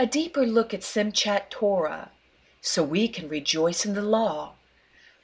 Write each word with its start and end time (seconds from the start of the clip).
a 0.00 0.06
deeper 0.06 0.46
look 0.46 0.72
at 0.72 0.80
Simchat 0.80 1.50
Torah, 1.50 2.10
so 2.62 2.82
we 2.82 3.06
can 3.06 3.28
rejoice 3.28 3.84
in 3.84 3.92
the 3.92 4.00
law, 4.00 4.54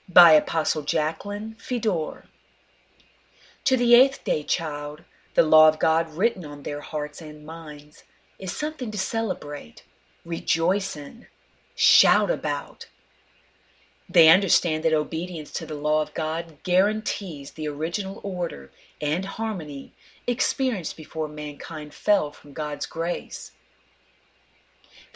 by 0.06 0.32
Apostle 0.32 0.82
Jacqueline 0.82 1.56
Fedor. 1.58 2.26
To 3.64 3.76
the 3.78 3.94
eighth 3.94 4.22
day 4.22 4.42
child, 4.42 5.04
the 5.34 5.42
law 5.42 5.68
of 5.68 5.78
God 5.78 6.14
written 6.14 6.44
on 6.44 6.62
their 6.62 6.82
hearts 6.82 7.22
and 7.22 7.46
minds 7.46 8.04
is 8.38 8.52
something 8.52 8.90
to 8.90 8.98
celebrate, 8.98 9.82
rejoice 10.26 10.94
in, 10.94 11.26
shout 11.74 12.30
about. 12.30 12.86
They 14.10 14.28
understand 14.28 14.84
that 14.84 14.92
obedience 14.92 15.52
to 15.52 15.64
the 15.64 15.74
law 15.74 16.02
of 16.02 16.12
God 16.12 16.58
guarantees 16.64 17.52
the 17.52 17.66
original 17.66 18.20
order 18.22 18.70
and 19.00 19.24
harmony 19.24 19.94
experienced 20.26 20.98
before 20.98 21.28
mankind 21.28 21.94
fell 21.94 22.30
from 22.30 22.52
God's 22.52 22.84
grace. 22.84 23.52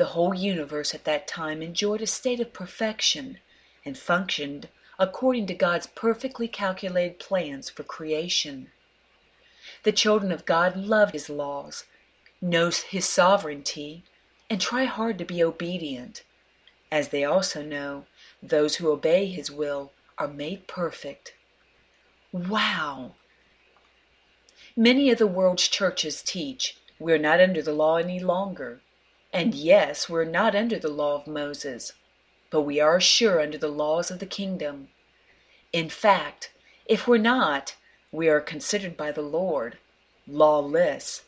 The 0.00 0.16
whole 0.16 0.32
universe 0.34 0.95
at 0.95 1.04
that 1.04 1.28
time 1.28 1.60
enjoyed 1.60 2.00
a 2.00 2.06
state 2.06 2.40
of 2.40 2.54
perfection 2.54 3.38
and 3.84 3.98
functioned 3.98 4.70
according 4.98 5.46
to 5.48 5.54
God's 5.54 5.88
perfectly 5.88 6.48
calculated 6.48 7.18
plans 7.18 7.68
for 7.68 7.82
creation. 7.82 8.73
The 9.82 9.92
children 9.92 10.32
of 10.32 10.46
God 10.46 10.74
love 10.74 11.10
His 11.10 11.28
laws, 11.28 11.84
know 12.40 12.70
His 12.70 13.06
sovereignty, 13.06 14.02
and 14.48 14.59
try 14.59 14.84
hard 14.84 15.18
to 15.18 15.26
be 15.26 15.45
obedient, 15.45 16.23
as 16.90 17.10
they 17.10 17.23
also 17.23 17.62
know 17.62 18.06
those 18.42 18.76
who 18.76 18.90
obey 18.90 19.26
His 19.26 19.51
will 19.51 19.92
are 20.16 20.28
made 20.28 20.66
perfect. 20.66 21.34
Wow! 22.32 23.16
Many 24.74 25.10
of 25.10 25.18
the 25.18 25.26
world's 25.26 25.68
churches 25.68 26.23
teach 26.23 26.78
we're 26.98 27.18
not 27.18 27.38
under 27.38 27.60
the 27.60 27.74
law 27.74 27.96
any 27.96 28.18
longer. 28.18 28.80
And 29.32 29.54
yes, 29.54 30.08
we're 30.08 30.24
not 30.24 30.56
under 30.56 30.78
the 30.78 30.88
law 30.88 31.14
of 31.14 31.26
Moses, 31.26 31.92
but 32.50 32.62
we 32.62 32.80
are 32.80 33.00
sure 33.00 33.40
under 33.40 33.59
the 33.59 33.68
laws 33.68 34.10
of 34.10 34.18
the 34.18 34.26
kingdom. 34.26 34.88
In 35.72 35.88
fact, 35.88 36.50
if 36.87 37.06
we're 37.06 37.18
not, 37.18 37.76
we 38.10 38.28
are 38.28 38.40
considered 38.40 38.96
by 38.96 39.12
the 39.12 39.22
Lord 39.22 39.78
lawless 40.26 41.22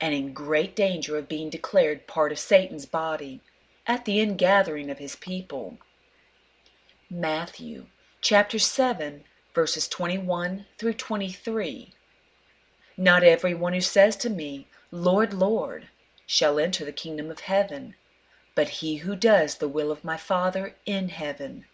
and 0.00 0.14
in 0.14 0.32
great 0.32 0.74
danger 0.74 1.16
of 1.16 1.28
being 1.28 1.50
declared 1.50 2.06
part 2.06 2.32
of 2.32 2.38
Satan's 2.38 2.86
body 2.86 3.40
at 3.86 4.04
the 4.04 4.20
ingathering 4.20 4.90
of 4.90 4.98
his 4.98 5.16
people. 5.16 5.78
Matthew 7.10 7.86
chapter 8.22 8.58
7 8.58 9.24
verses 9.54 9.86
21 9.88 10.64
through 10.78 10.94
23. 10.94 11.92
Not 12.96 13.22
everyone 13.22 13.74
who 13.74 13.80
says 13.80 14.16
to 14.16 14.30
me, 14.30 14.66
Lord, 14.90 15.34
Lord, 15.34 15.88
shall 16.32 16.58
enter 16.58 16.82
the 16.82 16.92
kingdom 16.92 17.30
of 17.30 17.40
heaven, 17.40 17.94
but 18.54 18.80
he 18.80 18.96
who 18.96 19.14
does 19.14 19.56
the 19.56 19.68
will 19.68 19.92
of 19.92 20.02
my 20.02 20.16
Father 20.16 20.74
in 20.86 21.10
heaven. 21.10 21.66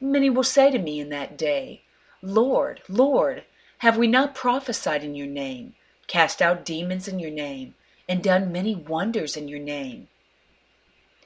Many 0.00 0.30
will 0.30 0.44
say 0.44 0.70
to 0.70 0.78
me 0.78 1.00
in 1.00 1.08
that 1.08 1.36
day, 1.36 1.82
Lord, 2.22 2.80
Lord, 2.88 3.42
have 3.78 3.96
we 3.96 4.06
not 4.06 4.36
prophesied 4.36 5.02
in 5.02 5.16
your 5.16 5.26
name, 5.26 5.74
cast 6.06 6.40
out 6.40 6.64
demons 6.64 7.08
in 7.08 7.18
your 7.18 7.32
name, 7.32 7.74
and 8.08 8.22
done 8.22 8.52
many 8.52 8.76
wonders 8.76 9.36
in 9.36 9.48
your 9.48 9.58
name? 9.58 10.06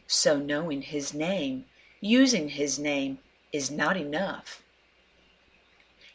So 0.06 0.38
knowing 0.38 0.80
his 0.80 1.12
name, 1.12 1.66
using 2.00 2.48
his 2.48 2.78
name, 2.78 3.18
is 3.52 3.70
not 3.70 3.98
enough. 3.98 4.62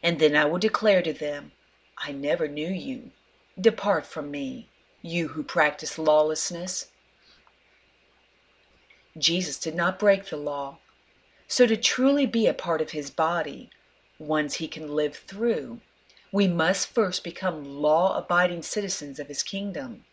And 0.02 0.18
then 0.18 0.36
I 0.36 0.46
will 0.46 0.58
declare 0.58 1.04
to 1.04 1.14
them, 1.14 1.52
I 2.00 2.14
never 2.14 2.48
knew 2.48 2.72
you. 2.72 3.12
Depart 3.62 4.08
from 4.08 4.32
me, 4.32 4.70
you 5.06 5.28
who 5.28 5.44
practice 5.44 6.00
lawlessness. 6.00 6.88
Jesus 9.16 9.60
did 9.60 9.76
not 9.76 10.00
break 10.00 10.26
the 10.26 10.36
law. 10.36 10.80
So, 11.48 11.68
to 11.68 11.78
truly 11.78 12.26
be 12.26 12.48
a 12.48 12.56
part 12.56 12.82
of 12.82 12.90
his 12.90 13.12
body, 13.12 13.70
ones 14.18 14.56
he 14.56 14.68
can 14.68 14.96
live 14.96 15.16
through, 15.16 15.80
we 16.32 16.48
must 16.48 16.88
first 16.88 17.24
become 17.24 17.64
law 17.64 18.18
abiding 18.18 18.64
citizens 18.64 19.20
of 19.20 19.28
his 19.28 19.44
kingdom. 19.44 20.06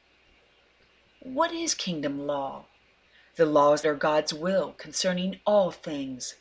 What 1.21 1.53
is 1.53 1.75
kingdom 1.75 2.27
law? 2.27 2.67
The 3.37 3.47
laws 3.47 3.87
are 3.87 3.95
God's 3.95 4.35
will 4.35 4.75
concerning 4.77 5.41
all 5.47 5.71
things. 5.71 6.35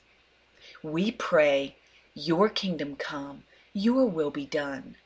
We 0.83 1.09
pray, 1.09 1.77
Your 2.13 2.49
kingdom 2.49 2.97
come, 2.97 3.45
Your 3.71 4.07
will 4.07 4.29
be 4.29 4.45
done. 4.45 4.97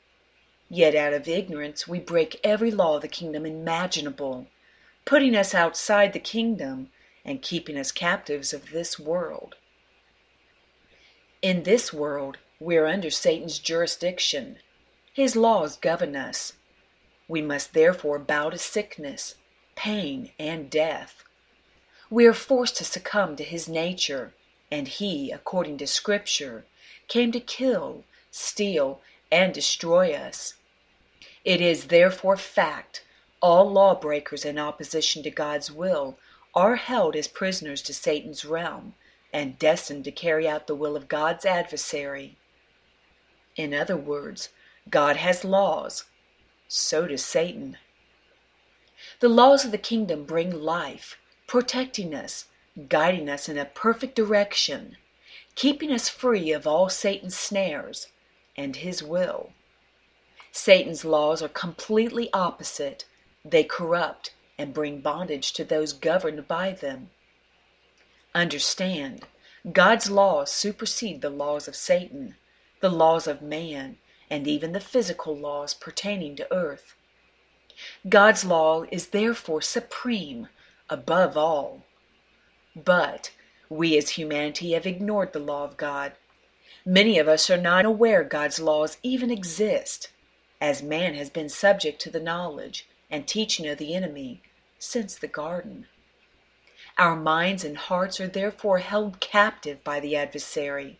Yet 0.78 0.94
out 0.94 1.14
of 1.14 1.30
ignorance 1.30 1.88
we 1.88 2.00
break 2.00 2.38
every 2.44 2.70
law 2.70 2.98
of 2.98 3.02
the 3.02 3.08
kingdom 3.08 3.46
imaginable, 3.46 4.48
putting 5.06 5.34
us 5.34 5.56
outside 5.56 6.12
the 6.12 6.20
kingdom 6.20 6.92
and 7.24 7.42
keeping 7.42 7.78
us 7.78 7.94
captives 7.94 8.52
of 8.52 8.72
this 8.72 9.00
world. 9.00 9.56
In 11.42 11.64
this 11.64 11.94
world 11.94 12.40
we 12.60 12.76
are 12.76 12.88
under 12.88 13.10
Satan's 13.10 13.58
jurisdiction. 13.58 14.58
His 15.14 15.38
laws 15.38 15.78
govern 15.78 16.14
us. 16.14 16.52
We 17.30 17.42
must 17.42 17.74
therefore 17.74 18.20
bow 18.20 18.50
to 18.50 18.58
sickness, 18.58 19.36
pain, 19.78 20.34
and 20.38 20.70
death. 20.70 21.24
We 22.10 22.26
are 22.26 22.34
forced 22.34 22.76
to 22.76 22.84
succumb 22.84 23.38
to 23.38 23.46
his 23.46 23.70
nature, 23.70 24.34
and 24.70 24.90
he, 24.90 25.32
according 25.32 25.78
to 25.78 25.88
Scripture, 25.88 26.66
came 27.08 27.32
to 27.32 27.40
kill, 27.40 28.04
steal, 28.30 29.00
and 29.32 29.54
destroy 29.54 30.14
us. 30.14 30.56
It 31.46 31.62
is 31.62 31.86
therefore 31.90 32.38
fact 32.38 33.04
all 33.40 33.72
lawbreakers 33.72 34.46
in 34.46 34.58
opposition 34.58 35.22
to 35.22 35.30
God's 35.30 35.72
will 35.72 36.18
are 36.56 36.76
held 36.76 37.16
as 37.16 37.28
prisoners 37.28 37.84
to 37.84 37.94
Satan's 37.94 38.44
realm 38.44 38.96
and 39.32 39.60
destined 39.60 40.06
to 40.06 40.12
carry 40.12 40.48
out 40.48 40.66
the 40.66 40.74
will 40.74 40.96
of 40.96 41.08
God's 41.08 41.46
adversary. 41.46 42.36
In 43.56 43.76
other 43.76 43.96
words, 43.96 44.50
God 44.90 45.18
has 45.18 45.46
laws, 45.46 46.06
so 46.68 47.06
does 47.06 47.24
Satan. 47.24 47.78
The 49.20 49.30
laws 49.30 49.66
of 49.66 49.72
the 49.72 49.78
kingdom 49.78 50.24
bring 50.24 50.50
life, 50.50 51.20
protecting 51.46 52.16
us, 52.16 52.46
guiding 52.90 53.30
us 53.30 53.48
in 53.48 53.60
a 53.60 53.66
perfect 53.66 54.16
direction, 54.16 54.98
keeping 55.54 55.92
us 55.92 56.10
free 56.10 56.52
of 56.52 56.66
all 56.66 56.90
Satan's 56.90 57.38
snares 57.38 58.08
and 58.58 58.78
his 58.78 59.04
will. 59.04 59.54
Satan's 60.58 61.04
laws 61.04 61.44
are 61.44 61.50
completely 61.50 62.32
opposite. 62.34 63.06
They 63.44 63.66
corrupt 63.66 64.34
and 64.58 64.74
bring 64.74 65.02
bondage 65.02 65.52
to 65.54 65.66
those 65.66 65.94
governed 65.94 66.48
by 66.48 66.72
them. 66.72 67.12
Understand, 68.34 69.28
God's 69.74 70.10
laws 70.10 70.52
supersede 70.52 71.22
the 71.22 71.30
laws 71.30 71.68
of 71.68 71.76
Satan, 71.76 72.38
the 72.80 72.90
laws 72.90 73.28
of 73.28 73.42
man, 73.42 73.98
and 74.30 74.48
even 74.48 74.72
the 74.72 74.80
physical 74.80 75.36
laws 75.36 75.74
pertaining 75.74 76.38
to 76.38 76.54
earth. 76.54 76.96
God's 78.08 78.46
law 78.46 78.86
is 78.92 79.08
therefore 79.08 79.62
supreme, 79.62 80.48
above 80.90 81.36
all. 81.36 81.84
But 82.76 83.32
we 83.70 83.98
as 83.98 84.12
humanity 84.12 84.72
have 84.72 84.88
ignored 84.88 85.34
the 85.34 85.40
law 85.40 85.66
of 85.66 85.78
God 85.78 86.14
Many 86.88 87.18
of 87.18 87.28
us 87.28 87.50
are 87.50 87.58
not 87.58 87.84
aware 87.86 88.24
God's 88.24 88.60
laws 88.60 88.98
even 89.02 89.32
exist, 89.32 90.10
as 90.62 90.82
man 90.82 91.14
has 91.16 91.30
been 91.30 91.50
subject 91.50 92.00
to 92.02 92.10
the 92.10 92.20
knowledge 92.20 92.88
and 93.10 93.28
teaching 93.28 93.68
of 93.68 93.78
the 93.78 93.94
enemy 93.94 94.42
since 94.80 95.16
the 95.16 95.28
garden. 95.28 95.88
Our 96.98 97.16
minds 97.16 97.66
and 97.66 97.78
hearts 97.78 98.20
are 98.22 98.28
therefore 98.28 98.80
held 98.80 99.20
captive 99.20 99.84
by 99.84 100.00
the 100.00 100.16
adversary, 100.16 100.98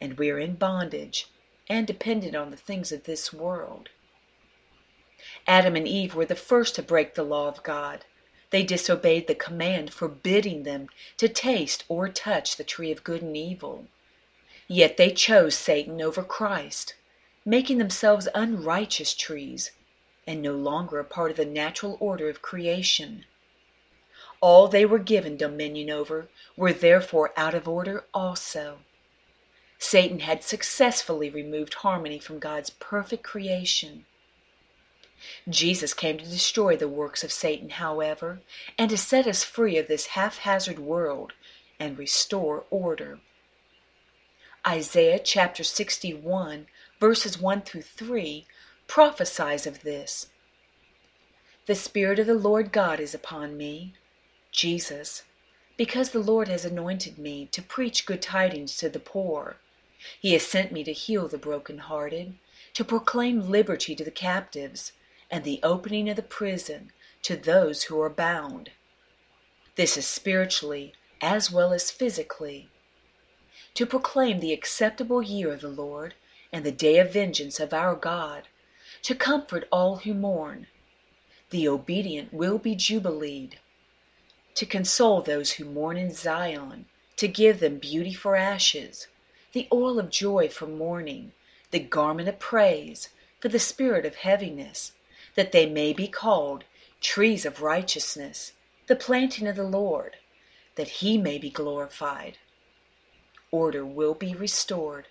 and 0.00 0.16
we 0.16 0.30
are 0.30 0.38
in 0.38 0.54
bondage 0.54 1.28
and 1.68 1.86
dependent 1.86 2.34
on 2.34 2.50
the 2.50 2.56
things 2.56 2.90
of 2.92 3.04
this 3.04 3.32
world. 3.32 3.90
Adam 5.46 5.76
and 5.76 5.86
Eve 5.86 6.14
were 6.14 6.24
the 6.24 6.34
first 6.34 6.74
to 6.76 6.82
break 6.82 7.14
the 7.14 7.22
law 7.22 7.48
of 7.48 7.62
God. 7.62 8.04
They 8.50 8.62
disobeyed 8.62 9.26
the 9.26 9.34
command 9.34 9.92
forbidding 9.92 10.62
them 10.62 10.88
to 11.18 11.28
taste 11.28 11.84
or 11.88 12.08
touch 12.08 12.56
the 12.56 12.64
tree 12.64 12.92
of 12.92 13.04
good 13.04 13.22
and 13.22 13.36
evil. 13.36 13.86
Yet 14.68 14.96
they 14.96 15.10
chose 15.10 15.54
Satan 15.54 16.00
over 16.00 16.22
Christ, 16.22 16.94
making 17.48 17.78
themselves 17.78 18.26
unrighteous 18.34 19.14
trees, 19.14 19.70
and 20.26 20.42
no 20.42 20.52
longer 20.52 20.98
a 20.98 21.04
part 21.04 21.30
of 21.30 21.36
the 21.36 21.44
natural 21.44 21.96
order 22.00 22.28
of 22.28 22.42
creation. 22.42 23.24
All 24.40 24.66
they 24.66 24.84
were 24.84 24.98
given 24.98 25.36
dominion 25.36 25.88
over 25.88 26.28
were 26.56 26.72
therefore 26.72 27.32
out 27.36 27.54
of 27.54 27.68
order 27.68 28.04
also. 28.12 28.80
Satan 29.78 30.20
had 30.20 30.42
successfully 30.42 31.30
removed 31.30 31.74
harmony 31.74 32.18
from 32.18 32.40
God's 32.40 32.70
perfect 32.70 33.22
creation. 33.22 34.06
Jesus 35.48 35.94
came 35.94 36.18
to 36.18 36.24
destroy 36.24 36.76
the 36.76 36.88
works 36.88 37.22
of 37.22 37.32
Satan, 37.32 37.70
however, 37.70 38.40
and 38.76 38.90
to 38.90 38.98
set 38.98 39.26
us 39.26 39.44
free 39.44 39.78
of 39.78 39.86
this 39.86 40.06
haphazard 40.08 40.78
world 40.78 41.32
and 41.78 41.96
restore 41.96 42.64
order. 42.70 43.20
Isaiah 44.66 45.20
chapter 45.20 45.62
61, 45.62 46.66
verses 47.00 47.38
1 47.40 47.62
through 47.62 47.82
3, 47.82 48.46
prophesies 48.86 49.66
of 49.66 49.82
this. 49.82 50.28
The 51.66 51.74
Spirit 51.74 52.18
of 52.18 52.26
the 52.26 52.34
Lord 52.34 52.72
God 52.72 53.00
is 53.00 53.14
upon 53.14 53.56
me, 53.56 53.94
Jesus, 54.52 55.24
because 55.76 56.10
the 56.10 56.20
Lord 56.20 56.48
has 56.48 56.64
anointed 56.64 57.18
me 57.18 57.48
to 57.52 57.60
preach 57.60 58.06
good 58.06 58.22
tidings 58.22 58.76
to 58.78 58.88
the 58.88 59.00
poor. 59.00 59.56
He 60.20 60.32
has 60.32 60.46
sent 60.46 60.72
me 60.72 60.84
to 60.84 60.92
heal 60.92 61.28
the 61.28 61.38
broken-hearted, 61.38 62.34
to 62.74 62.84
proclaim 62.84 63.50
liberty 63.50 63.94
to 63.96 64.04
the 64.04 64.10
captives, 64.10 64.92
and 65.30 65.42
the 65.42 65.60
opening 65.62 66.08
of 66.08 66.16
the 66.16 66.22
prison 66.22 66.92
to 67.22 67.36
those 67.36 67.84
who 67.84 68.00
are 68.00 68.08
bound. 68.08 68.70
This 69.74 69.96
is 69.96 70.06
spiritually 70.06 70.94
as 71.20 71.50
well 71.50 71.72
as 71.72 71.90
physically. 71.90 72.68
To 73.74 73.84
proclaim 73.84 74.40
the 74.40 74.52
acceptable 74.52 75.22
year 75.22 75.52
of 75.52 75.60
the 75.60 75.68
Lord 75.68 76.14
and 76.56 76.64
the 76.64 76.72
day 76.72 76.98
of 76.98 77.12
vengeance 77.12 77.60
of 77.60 77.74
our 77.74 77.94
God, 77.94 78.48
to 79.02 79.14
comfort 79.14 79.68
all 79.70 79.96
who 79.96 80.14
mourn. 80.14 80.66
The 81.50 81.68
obedient 81.68 82.32
will 82.32 82.56
be 82.56 82.74
jubileed 82.74 83.58
to 84.54 84.64
console 84.64 85.20
those 85.20 85.52
who 85.52 85.66
mourn 85.66 85.98
in 85.98 86.14
Zion, 86.14 86.86
to 87.16 87.28
give 87.28 87.60
them 87.60 87.76
beauty 87.76 88.14
for 88.14 88.36
ashes, 88.36 89.06
the 89.52 89.68
oil 89.70 89.98
of 89.98 90.08
joy 90.08 90.48
for 90.48 90.66
mourning, 90.66 91.32
the 91.72 91.78
garment 91.78 92.26
of 92.26 92.38
praise 92.38 93.10
for 93.38 93.50
the 93.50 93.58
spirit 93.58 94.06
of 94.06 94.14
heaviness, 94.14 94.92
that 95.34 95.52
they 95.52 95.66
may 95.66 95.92
be 95.92 96.08
called 96.08 96.64
trees 97.02 97.44
of 97.44 97.60
righteousness, 97.60 98.52
the 98.86 98.96
planting 98.96 99.46
of 99.46 99.56
the 99.56 99.62
Lord, 99.62 100.16
that 100.76 100.88
he 100.88 101.18
may 101.18 101.36
be 101.36 101.50
glorified. 101.50 102.38
Order 103.50 103.84
will 103.84 104.14
be 104.14 104.34
restored. 104.34 105.08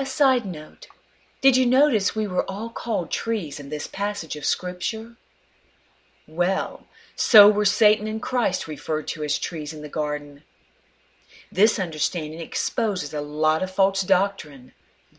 A 0.00 0.06
side 0.06 0.46
note 0.46 0.86
Did 1.40 1.56
you 1.56 1.66
notice 1.66 2.14
we 2.14 2.28
were 2.28 2.48
all 2.48 2.70
called 2.70 3.10
trees 3.10 3.58
in 3.58 3.68
this 3.68 3.88
passage 3.88 4.36
of 4.36 4.44
Scripture? 4.44 5.16
Well, 6.28 6.86
so 7.16 7.50
were 7.50 7.64
Satan 7.64 8.06
and 8.06 8.22
Christ 8.22 8.68
referred 8.68 9.08
to 9.08 9.24
as 9.24 9.40
trees 9.40 9.72
in 9.72 9.82
the 9.82 9.88
garden. 9.88 10.44
This 11.50 11.80
understanding 11.80 12.38
exposes 12.38 13.12
a 13.12 13.20
lot 13.20 13.60
of 13.60 13.72
false 13.72 14.02
doctrine, 14.02 14.72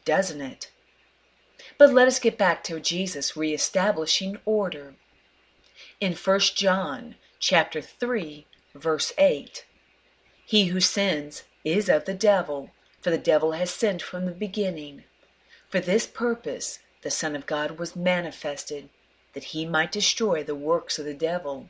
doesn't 0.05 0.39
it? 0.39 0.71
But 1.77 1.91
let 1.91 2.07
us 2.07 2.17
get 2.17 2.37
back 2.37 2.63
to 2.63 2.79
Jesus 2.79 3.35
reestablishing 3.35 4.39
order. 4.45 4.95
In 5.99 6.13
1 6.13 6.39
John 6.55 7.15
chapter 7.37 7.81
3, 7.81 8.47
verse 8.75 9.11
8, 9.17 9.65
He 10.45 10.67
who 10.67 10.79
sins 10.79 11.43
is 11.65 11.89
of 11.89 12.05
the 12.05 12.13
devil, 12.13 12.71
for 13.01 13.09
the 13.11 13.17
devil 13.17 13.53
has 13.53 13.71
sinned 13.71 14.01
from 14.01 14.25
the 14.25 14.31
beginning. 14.31 15.03
For 15.69 15.79
this 15.79 16.05
purpose 16.05 16.79
the 17.01 17.11
Son 17.11 17.35
of 17.35 17.45
God 17.45 17.79
was 17.79 17.95
manifested, 17.95 18.89
that 19.33 19.45
he 19.45 19.65
might 19.65 19.91
destroy 19.91 20.43
the 20.43 20.55
works 20.55 20.99
of 20.99 21.05
the 21.05 21.13
devil. 21.13 21.69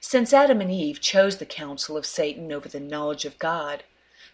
Since 0.00 0.32
Adam 0.32 0.60
and 0.60 0.70
Eve 0.70 1.00
chose 1.00 1.36
the 1.36 1.46
counsel 1.46 1.96
of 1.96 2.06
Satan 2.06 2.52
over 2.52 2.68
the 2.68 2.80
knowledge 2.80 3.24
of 3.24 3.38
God, 3.38 3.84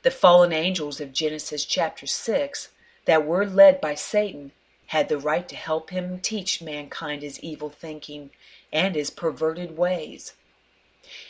the 0.03 0.11
fallen 0.11 0.53
angels 0.53 1.01
of 1.01 1.13
Genesis 1.13 1.65
chapter 1.65 2.07
6 2.07 2.71
that 3.05 3.27
were 3.27 3.45
led 3.45 3.81
by 3.81 3.95
Satan 3.95 4.53
had 4.87 5.11
the 5.11 5.19
right 5.19 5.47
to 5.49 5.57
help 5.57 5.91
him 5.91 6.21
teach 6.21 6.63
mankind 6.63 7.21
his 7.21 7.39
evil 7.41 7.69
thinking 7.69 8.31
and 8.73 8.95
his 8.95 9.11
perverted 9.11 9.77
ways. 9.77 10.33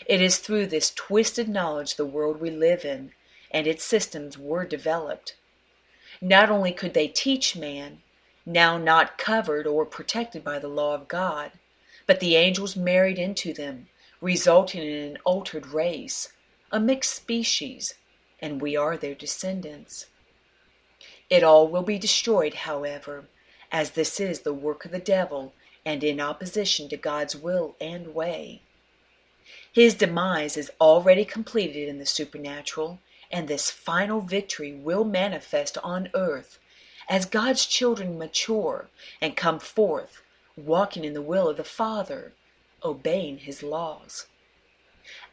It 0.07 0.21
is 0.21 0.39
through 0.39 0.67
this 0.67 0.93
twisted 0.95 1.49
knowledge 1.49 1.97
the 1.97 2.07
world 2.07 2.41
we 2.41 2.51
live 2.51 2.85
in 2.85 3.13
and 3.51 3.67
its 3.67 3.85
systems 3.85 4.37
were 4.37 4.65
developed. 4.65 5.35
Not 6.21 6.51
only 6.51 6.73
could 6.73 6.95
they 6.95 7.09
teach 7.09 7.57
man, 7.57 8.03
now 8.45 8.77
not 8.79 9.19
covered 9.19 9.67
or 9.67 9.85
protected 9.85 10.43
by 10.43 10.59
the 10.59 10.69
law 10.69 10.95
of 10.95 11.09
God, 11.09 11.53
but 12.07 12.21
the 12.21 12.37
angels 12.37 12.77
married 12.77 13.19
into 13.19 13.53
them 13.53 13.89
resulting 14.21 14.83
in 14.83 15.11
an 15.11 15.19
altered 15.25 15.67
race, 15.67 16.33
a 16.73 16.81
mixed 16.81 17.15
species, 17.15 17.95
and 18.41 18.61
we 18.61 18.77
are 18.77 18.97
their 18.97 19.15
descendants. 19.15 20.07
It 21.31 21.43
all 21.43 21.69
will 21.69 21.83
be 21.83 21.99
destroyed, 21.99 22.55
however, 22.55 23.29
as 23.71 23.93
this 23.93 24.19
is 24.19 24.41
the 24.41 24.53
work 24.53 24.85
of 24.85 24.91
the 24.91 24.99
devil 24.99 25.53
and 25.85 26.03
in 26.03 26.21
opposition 26.21 26.89
to 26.89 26.97
God's 26.97 27.37
will 27.37 27.77
and 27.81 28.15
way. 28.15 28.63
His 29.73 29.95
demise 29.95 30.57
is 30.57 30.73
already 30.81 31.25
completed 31.25 31.89
in 31.89 31.99
the 31.99 32.07
supernatural, 32.07 32.99
and 33.31 33.49
this 33.49 33.71
final 33.71 34.21
victory 34.21 34.73
will 34.73 35.05
manifest 35.05 35.77
on 35.79 36.09
earth 36.15 36.59
as 37.09 37.25
God's 37.25 37.67
children 37.67 38.19
mature 38.19 38.89
and 39.21 39.37
come 39.37 39.59
forth, 39.59 40.23
walking 40.57 41.05
in 41.05 41.15
the 41.15 41.23
will 41.23 41.49
of 41.49 41.57
the 41.57 41.65
Father 41.65 42.33
obeying 42.83 43.39
His 43.39 43.63
laws. 43.63 44.27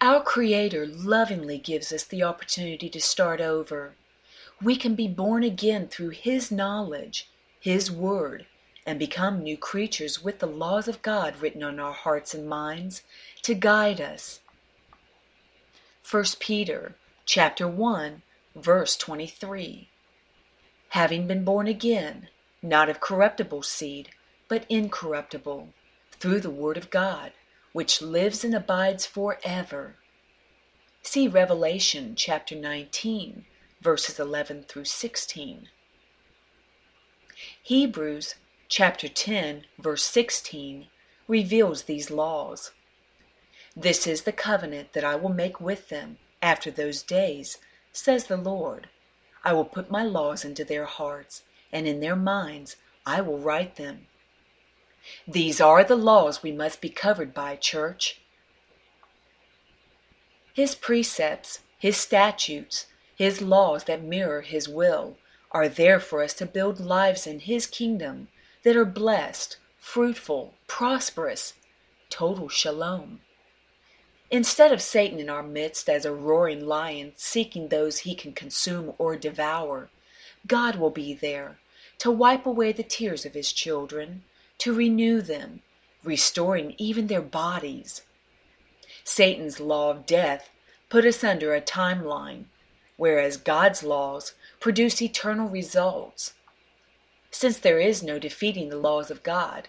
Our 0.01 0.23
Creator 0.23 0.87
lovingly 0.87 1.57
gives 1.57 1.91
us 1.91 2.03
the 2.03 2.23
opportunity 2.23 2.89
to 2.89 3.01
start 3.01 3.41
over. 3.41 3.95
We 4.61 4.75
can 4.77 4.95
be 4.95 5.07
born 5.07 5.43
again 5.43 5.87
through 5.87 6.09
His 6.09 6.51
knowledge, 6.51 7.29
His 7.59 7.91
Word, 7.91 8.45
and 8.85 8.99
become 8.99 9.43
new 9.43 9.57
creatures 9.57 10.23
with 10.23 10.39
the 10.39 10.47
laws 10.47 10.87
of 10.87 11.01
God 11.01 11.41
written 11.41 11.63
on 11.63 11.79
our 11.79 11.93
hearts 11.93 12.33
and 12.33 12.47
minds 12.47 13.03
to 13.41 13.53
guide 13.53 13.99
us. 13.99 14.39
1 16.09 16.23
Peter 16.39 16.95
chapter 17.27 17.67
1 17.67 18.21
verse 18.55 18.95
23 18.95 19.89
Having 20.89 21.25
been 21.25 21.43
born 21.43 21.67
again, 21.67 22.29
not 22.61 22.87
of 22.87 22.99
corruptible 22.99 23.63
seed, 23.63 24.09
but 24.47 24.63
incorruptible, 24.69 25.73
through 26.11 26.39
the 26.39 26.51
Word 26.51 26.77
of 26.77 26.91
God, 26.91 27.31
which 27.73 27.99
lives 27.99 28.43
and 28.43 28.53
abides 28.53 29.07
forever. 29.07 29.95
See 31.01 31.27
Revelation 31.27 32.13
chapter 32.15 32.55
19, 32.55 33.45
verses 33.81 34.19
11 34.19 34.65
through 34.65 34.85
16. 34.85 35.69
Hebrews 37.63 38.35
chapter 38.69 39.07
10, 39.07 39.65
verse 39.79 40.03
16 40.03 40.89
reveals 41.27 41.83
these 41.83 42.11
laws. 42.11 42.71
This 43.75 44.05
is 44.05 44.21
the 44.21 44.31
covenant 44.31 44.93
that 44.93 45.03
I 45.03 45.15
will 45.15 45.33
make 45.33 45.59
with 45.59 45.89
them 45.89 46.19
after 46.45 46.69
those 46.69 47.01
days, 47.01 47.57
says 47.91 48.25
the 48.25 48.37
Lord. 48.37 48.87
I 49.43 49.51
will 49.53 49.65
put 49.65 49.89
my 49.89 50.03
laws 50.03 50.45
into 50.45 50.63
their 50.63 50.85
hearts, 50.85 51.41
and 51.71 51.87
in 51.87 52.01
their 52.01 52.15
minds 52.15 52.75
I 53.03 53.19
will 53.21 53.39
write 53.39 53.77
them. 53.77 54.05
These 55.27 55.59
are 55.59 55.83
the 55.83 55.95
laws 55.95 56.43
we 56.43 56.51
must 56.51 56.81
be 56.81 56.89
covered 56.89 57.33
by, 57.33 57.55
church. 57.55 58.21
His 60.53 60.75
precepts, 60.75 61.61
His 61.79 61.97
statutes, 61.97 62.85
His 63.15 63.41
laws 63.41 63.85
that 63.85 64.03
mirror 64.03 64.41
His 64.41 64.69
will 64.69 65.17
are 65.49 65.67
there 65.67 65.99
for 65.99 66.21
us 66.21 66.35
to 66.35 66.45
build 66.45 66.79
lives 66.79 67.25
in 67.25 67.39
His 67.39 67.65
kingdom 67.65 68.27
that 68.61 68.75
are 68.75 68.85
blessed, 68.85 69.57
fruitful, 69.79 70.53
prosperous, 70.67 71.53
total 72.11 72.49
shalom. 72.49 73.21
Instead 74.31 74.71
of 74.71 74.81
Satan 74.81 75.19
in 75.19 75.29
our 75.29 75.43
midst 75.43 75.87
as 75.87 76.03
a 76.03 76.11
roaring 76.11 76.65
lion 76.65 77.13
seeking 77.15 77.67
those 77.67 77.99
he 77.99 78.15
can 78.15 78.33
consume 78.33 78.93
or 78.97 79.15
devour, 79.15 79.89
God 80.47 80.77
will 80.77 80.89
be 80.89 81.13
there 81.13 81.59
to 81.99 82.09
wipe 82.09 82.45
away 82.45 82.71
the 82.71 82.83
tears 82.83 83.25
of 83.25 83.33
his 83.33 83.51
children 83.51 84.23
to 84.57 84.73
renew 84.73 85.21
them, 85.21 85.61
restoring 86.03 86.75
even 86.77 87.07
their 87.07 87.21
bodies. 87.21 88.01
Satan's 89.03 89.59
law 89.59 89.91
of 89.91 90.05
death 90.05 90.49
put 90.89 91.05
us 91.05 91.23
under 91.23 91.53
a 91.53 91.61
timeline, 91.61 92.45
whereas 92.97 93.37
God's 93.37 93.83
laws 93.83 94.33
produce 94.59 95.01
eternal 95.01 95.47
results. 95.47 96.33
Since 97.29 97.59
there 97.59 97.79
is 97.79 98.01
no 98.01 98.17
defeating 98.17 98.69
the 98.69 98.77
laws 98.77 99.11
of 99.11 99.23
God, 99.23 99.67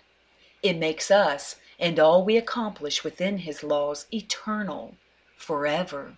it 0.62 0.78
makes 0.78 1.10
us 1.10 1.56
and 1.78 1.99
all 1.99 2.25
we 2.25 2.37
accomplish 2.37 3.04
within 3.04 3.38
His 3.38 3.62
laws 3.62 4.06
eternal, 4.12 4.97
forever. 5.37 6.16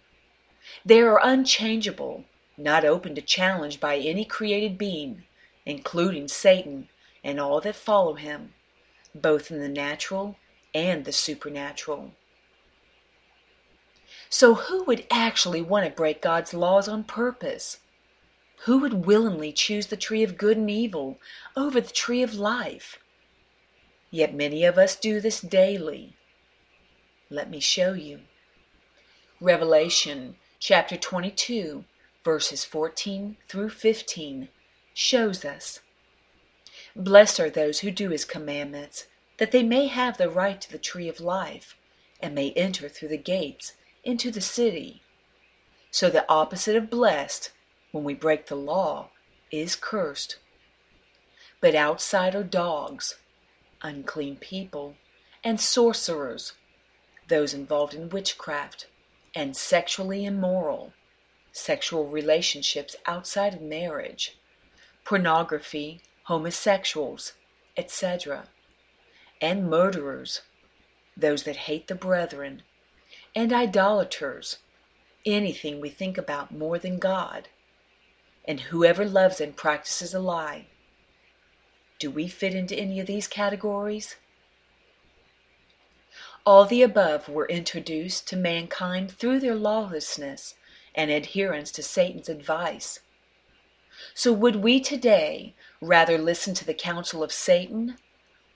They 0.84 1.00
are 1.00 1.20
unchangeable, 1.22 2.24
not 2.56 2.84
open 2.84 3.14
to 3.14 3.22
challenge 3.22 3.80
by 3.80 3.96
any 3.96 4.24
created 4.24 4.78
being, 4.78 5.24
including 5.64 6.28
Satan 6.28 6.88
and 7.24 7.40
all 7.40 7.60
that 7.60 7.76
follow 7.76 8.14
him 8.14 8.54
both 9.14 9.50
in 9.50 9.60
the 9.60 9.68
natural 9.68 10.36
and 10.74 11.04
the 11.04 11.12
supernatural. 11.12 12.12
So, 14.30 14.54
who 14.54 14.84
would 14.84 15.06
actually 15.10 15.62
want 15.62 15.86
to 15.86 15.90
break 15.90 16.20
God's 16.20 16.52
laws 16.52 16.88
on 16.88 17.04
purpose? 17.04 17.78
Who 18.64 18.78
would 18.78 19.06
willingly 19.06 19.52
choose 19.52 19.86
the 19.86 19.96
tree 19.96 20.22
of 20.22 20.36
good 20.36 20.56
and 20.56 20.70
evil 20.70 21.18
over 21.56 21.80
the 21.80 21.90
tree 21.90 22.22
of 22.22 22.34
life? 22.34 22.98
Yet 24.10 24.32
many 24.32 24.64
of 24.64 24.78
us 24.78 24.96
do 24.96 25.20
this 25.20 25.40
daily. 25.40 26.16
Let 27.28 27.50
me 27.50 27.60
show 27.60 27.92
you. 27.92 28.22
Revelation 29.38 30.36
chapter 30.58 30.96
22, 30.96 31.84
verses 32.24 32.64
14 32.64 33.36
through 33.48 33.68
15, 33.68 34.48
shows 34.94 35.44
us 35.44 35.80
Blessed 36.96 37.38
are 37.38 37.50
those 37.50 37.80
who 37.80 37.90
do 37.90 38.08
his 38.08 38.24
commandments, 38.24 39.06
that 39.36 39.52
they 39.52 39.62
may 39.62 39.88
have 39.88 40.16
the 40.16 40.30
right 40.30 40.60
to 40.60 40.72
the 40.72 40.78
tree 40.78 41.08
of 41.08 41.20
life, 41.20 41.76
and 42.18 42.34
may 42.34 42.52
enter 42.52 42.88
through 42.88 43.08
the 43.08 43.18
gates 43.18 43.74
into 44.04 44.30
the 44.30 44.40
city. 44.40 45.02
So 45.90 46.08
the 46.08 46.28
opposite 46.30 46.76
of 46.76 46.90
blessed, 46.90 47.52
when 47.92 48.04
we 48.04 48.14
break 48.14 48.46
the 48.46 48.56
law, 48.56 49.10
is 49.50 49.76
cursed. 49.76 50.38
But 51.60 51.74
outside 51.74 52.34
are 52.34 52.42
dogs, 52.42 53.16
unclean 53.82 54.36
people, 54.36 54.96
and 55.44 55.60
sorcerers, 55.60 56.54
those 57.28 57.54
involved 57.54 57.94
in 57.94 58.08
witchcraft, 58.08 58.86
and 59.34 59.56
sexually 59.56 60.24
immoral, 60.24 60.92
sexual 61.52 62.06
relationships 62.06 62.96
outside 63.06 63.54
of 63.54 63.60
marriage, 63.60 64.38
pornography, 65.04 66.00
homosexuals, 66.24 67.32
etc., 67.76 68.48
and 69.40 69.70
murderers, 69.70 70.42
those 71.16 71.44
that 71.44 71.56
hate 71.56 71.86
the 71.86 71.94
brethren, 71.94 72.62
and 73.34 73.52
idolaters, 73.52 74.58
anything 75.24 75.80
we 75.80 75.88
think 75.88 76.18
about 76.18 76.50
more 76.50 76.78
than 76.78 76.98
God, 76.98 77.48
and 78.46 78.60
whoever 78.60 79.04
loves 79.04 79.40
and 79.40 79.56
practices 79.56 80.14
a 80.14 80.18
lie. 80.20 80.66
Do 81.98 82.10
we 82.10 82.28
fit 82.28 82.54
into 82.54 82.76
any 82.76 83.00
of 83.00 83.06
these 83.06 83.26
categories? 83.26 84.16
All 86.46 86.64
the 86.64 86.82
above 86.82 87.28
were 87.28 87.46
introduced 87.48 88.28
to 88.28 88.36
mankind 88.36 89.10
through 89.10 89.40
their 89.40 89.56
lawlessness 89.56 90.54
and 90.94 91.10
adherence 91.10 91.70
to 91.72 91.82
Satan's 91.82 92.28
advice. 92.28 93.00
So, 94.14 94.32
would 94.32 94.56
we 94.56 94.80
today 94.80 95.54
rather 95.80 96.18
listen 96.18 96.54
to 96.54 96.64
the 96.64 96.72
counsel 96.72 97.22
of 97.22 97.32
Satan 97.32 97.96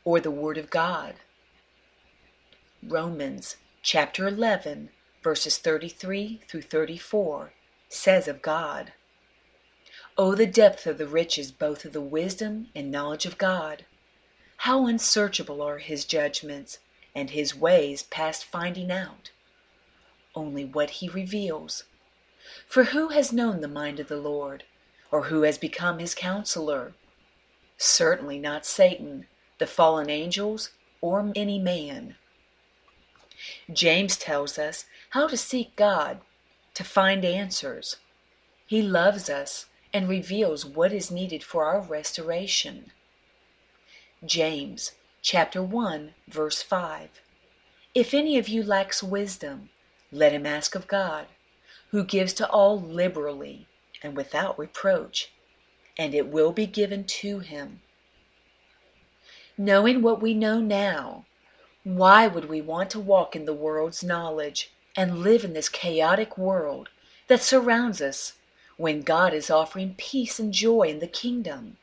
or 0.04 0.20
the 0.20 0.30
Word 0.30 0.56
of 0.56 0.70
God? 0.70 1.16
Romans 2.82 3.56
chapter 3.82 4.28
11, 4.28 4.90
verses 5.22 5.58
33 5.58 6.42
through 6.48 6.62
34 6.62 7.52
says 7.88 8.28
of 8.28 8.40
God, 8.40 8.92
Oh, 10.18 10.34
the 10.34 10.44
depth 10.44 10.86
of 10.86 10.98
the 10.98 11.06
riches 11.06 11.50
both 11.50 11.86
of 11.86 11.94
the 11.94 12.00
wisdom 12.02 12.68
and 12.74 12.90
knowledge 12.90 13.24
of 13.24 13.38
God! 13.38 13.86
How 14.58 14.86
unsearchable 14.86 15.62
are 15.62 15.78
his 15.78 16.04
judgments, 16.04 16.80
and 17.14 17.30
his 17.30 17.54
ways 17.54 18.02
past 18.02 18.44
finding 18.44 18.92
out! 18.92 19.30
Only 20.34 20.66
what 20.66 20.90
he 21.00 21.08
reveals. 21.08 21.84
For 22.66 22.84
who 22.84 23.08
has 23.08 23.32
known 23.32 23.62
the 23.62 23.68
mind 23.68 24.00
of 24.00 24.08
the 24.08 24.18
Lord, 24.18 24.64
or 25.10 25.24
who 25.24 25.42
has 25.44 25.56
become 25.56 25.98
his 25.98 26.14
counselor? 26.14 26.92
Certainly 27.78 28.38
not 28.38 28.66
Satan, 28.66 29.26
the 29.56 29.66
fallen 29.66 30.10
angels, 30.10 30.72
or 31.00 31.32
any 31.34 31.58
man. 31.58 32.16
James 33.72 34.18
tells 34.18 34.58
us 34.58 34.84
how 35.10 35.26
to 35.26 35.38
seek 35.38 35.74
God, 35.74 36.20
to 36.74 36.84
find 36.84 37.24
answers. 37.24 37.96
He 38.66 38.82
loves 38.82 39.30
us 39.30 39.70
and 39.92 40.08
reveals 40.08 40.64
what 40.64 40.92
is 40.92 41.10
needed 41.10 41.44
for 41.44 41.64
our 41.66 41.80
restoration. 41.80 42.92
James 44.24 44.92
chapter 45.20 45.62
1 45.62 46.14
verse 46.28 46.62
5 46.62 47.20
If 47.94 48.14
any 48.14 48.38
of 48.38 48.48
you 48.48 48.62
lacks 48.62 49.02
wisdom, 49.02 49.70
let 50.10 50.32
him 50.32 50.46
ask 50.46 50.74
of 50.74 50.86
God, 50.86 51.26
who 51.90 52.04
gives 52.04 52.32
to 52.34 52.48
all 52.48 52.80
liberally 52.80 53.66
and 54.02 54.16
without 54.16 54.58
reproach, 54.58 55.30
and 55.98 56.14
it 56.14 56.28
will 56.28 56.52
be 56.52 56.66
given 56.66 57.04
to 57.04 57.40
him. 57.40 57.82
Knowing 59.58 60.02
what 60.02 60.22
we 60.22 60.34
know 60.34 60.60
now, 60.60 61.26
why 61.84 62.26
would 62.26 62.46
we 62.48 62.60
want 62.60 62.90
to 62.90 63.00
walk 63.00 63.36
in 63.36 63.44
the 63.44 63.52
world's 63.52 64.02
knowledge 64.02 64.70
and 64.96 65.22
live 65.22 65.44
in 65.44 65.52
this 65.52 65.68
chaotic 65.68 66.38
world 66.38 66.88
that 67.28 67.42
surrounds 67.42 68.00
us 68.00 68.34
when 68.82 69.00
God 69.00 69.32
is 69.32 69.48
offering 69.48 69.94
peace 69.96 70.40
and 70.40 70.52
joy 70.52 70.88
in 70.88 70.98
the 70.98 71.06
kingdom? 71.06 71.76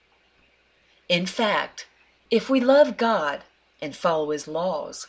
In 1.07 1.25
fact, 1.25 1.87
if 2.29 2.49
we 2.49 2.59
love 2.59 2.97
God 2.97 3.43
and 3.81 3.95
follow 3.95 4.31
His 4.31 4.49
laws, 4.49 5.07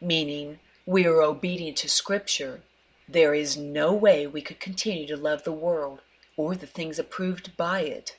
meaning 0.00 0.60
we 0.86 1.04
are 1.04 1.20
obedient 1.20 1.78
to 1.78 1.88
Scripture, 1.88 2.62
there 3.08 3.34
is 3.34 3.56
no 3.56 3.92
way 3.92 4.24
we 4.24 4.40
could 4.40 4.60
continue 4.60 5.04
to 5.08 5.16
love 5.16 5.42
the 5.42 5.50
world 5.50 5.98
or 6.36 6.54
the 6.54 6.64
things 6.64 6.96
approved 6.96 7.56
by 7.56 7.80
it. 7.80 8.16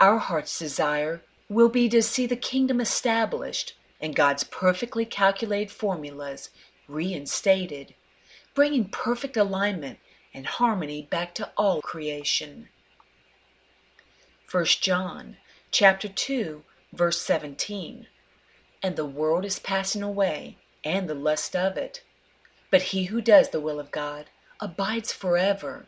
Our 0.00 0.18
heart's 0.18 0.58
desire 0.58 1.22
will 1.48 1.68
be 1.68 1.88
to 1.90 2.02
see 2.02 2.26
the 2.26 2.34
kingdom 2.34 2.80
established 2.80 3.76
and 4.00 4.16
God's 4.16 4.42
perfectly 4.42 5.04
calculated 5.04 5.70
formulas 5.70 6.50
reinstated, 6.88 7.94
bringing 8.56 8.88
perfect 8.88 9.36
alignment 9.36 10.00
and 10.32 10.46
harmony 10.46 11.06
back 11.10 11.34
to 11.34 11.50
all 11.56 11.80
creation. 11.80 12.68
1 14.50 14.64
John 14.80 15.36
chapter 15.70 16.08
2 16.08 16.62
verse 16.92 17.20
17 17.20 18.06
And 18.82 18.96
the 18.96 19.06
world 19.06 19.44
is 19.44 19.58
passing 19.58 20.02
away 20.02 20.56
and 20.84 21.08
the 21.08 21.14
lust 21.14 21.54
of 21.54 21.76
it. 21.76 22.02
But 22.70 22.82
he 22.82 23.04
who 23.04 23.20
does 23.20 23.50
the 23.50 23.60
will 23.60 23.80
of 23.80 23.90
God 23.90 24.26
abides 24.60 25.12
forever. 25.12 25.86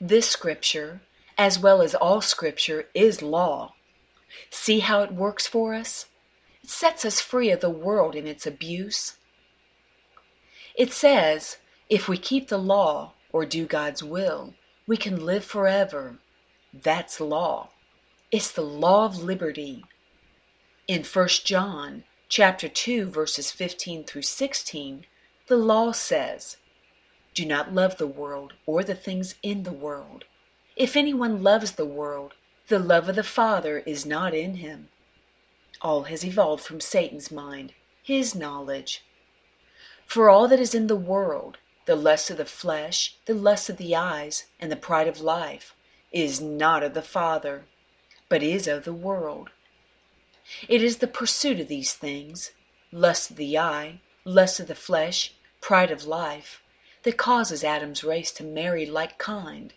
This 0.00 0.28
scripture 0.28 1.00
as 1.38 1.58
well 1.58 1.82
as 1.82 1.94
all 1.94 2.20
scripture 2.20 2.86
is 2.94 3.22
law. 3.22 3.74
See 4.50 4.80
how 4.80 5.02
it 5.02 5.12
works 5.12 5.46
for 5.46 5.74
us? 5.74 6.06
It 6.62 6.70
sets 6.70 7.04
us 7.04 7.20
free 7.20 7.50
of 7.50 7.60
the 7.60 7.70
world 7.70 8.14
and 8.14 8.28
its 8.28 8.46
abuse. 8.46 9.16
It 10.74 10.92
says, 10.92 11.58
if 11.92 12.08
we 12.08 12.16
keep 12.16 12.48
the 12.48 12.56
law 12.56 13.12
or 13.32 13.44
do 13.44 13.66
God's 13.66 14.02
will, 14.02 14.54
we 14.86 14.96
can 14.96 15.26
live 15.26 15.44
forever. 15.44 16.16
That's 16.72 17.20
law. 17.20 17.68
It's 18.30 18.50
the 18.50 18.62
law 18.62 19.04
of 19.04 19.22
liberty. 19.22 19.84
In 20.88 21.04
1 21.04 21.28
John 21.44 22.04
chapter 22.30 22.66
2 22.66 23.10
verses 23.10 23.50
15 23.50 24.04
through 24.04 24.22
16, 24.22 25.04
the 25.48 25.58
law 25.58 25.92
says, 25.92 26.56
"Do 27.34 27.44
not 27.44 27.74
love 27.74 27.98
the 27.98 28.06
world 28.06 28.54
or 28.64 28.82
the 28.82 28.94
things 28.94 29.34
in 29.42 29.64
the 29.64 29.70
world. 29.70 30.24
If 30.76 30.96
anyone 30.96 31.42
loves 31.42 31.72
the 31.72 31.84
world, 31.84 32.32
the 32.68 32.78
love 32.78 33.10
of 33.10 33.16
the 33.16 33.22
Father 33.22 33.80
is 33.80 34.06
not 34.06 34.32
in 34.32 34.54
him." 34.54 34.88
all 35.82 36.04
has 36.04 36.24
evolved 36.24 36.64
from 36.64 36.80
Satan's 36.80 37.30
mind, 37.30 37.74
his 38.02 38.34
knowledge. 38.34 39.04
For 40.06 40.30
all 40.30 40.48
that 40.48 40.58
is 40.58 40.74
in 40.74 40.86
the 40.86 40.96
world, 40.96 41.58
the 41.84 41.96
lust 41.96 42.30
of 42.30 42.36
the 42.36 42.44
flesh, 42.44 43.16
the 43.26 43.34
lust 43.34 43.68
of 43.68 43.76
the 43.76 43.96
eyes, 43.96 44.46
and 44.60 44.70
the 44.70 44.76
pride 44.76 45.08
of 45.08 45.20
life, 45.20 45.74
is 46.12 46.40
not 46.40 46.82
of 46.82 46.94
the 46.94 47.02
Father, 47.02 47.64
but 48.28 48.42
is 48.42 48.68
of 48.68 48.84
the 48.84 48.92
world. 48.92 49.50
It 50.68 50.82
is 50.82 50.98
the 50.98 51.06
pursuit 51.08 51.58
of 51.58 51.68
these 51.68 51.94
things, 51.94 52.52
lust 52.92 53.30
of 53.30 53.36
the 53.36 53.58
eye, 53.58 54.00
lust 54.24 54.60
of 54.60 54.68
the 54.68 54.74
flesh, 54.74 55.32
pride 55.60 55.90
of 55.90 56.04
life, 56.04 56.62
that 57.02 57.16
causes 57.16 57.64
Adam's 57.64 58.04
race 58.04 58.30
to 58.32 58.44
marry 58.44 58.86
like 58.86 59.18
kind. 59.18 59.72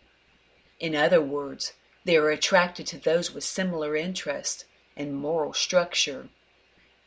In 0.79 0.95
other 0.95 1.21
words, 1.21 1.73
they 2.03 2.17
are 2.17 2.29
attracted 2.29 2.85
to 2.87 2.97
those 2.97 3.31
with 3.31 3.43
similar 3.43 3.95
interests 3.95 4.65
and 4.95 5.15
moral 5.15 5.53
structure, 5.53 6.29